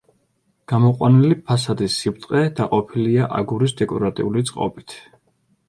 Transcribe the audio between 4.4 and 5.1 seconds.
წყობით.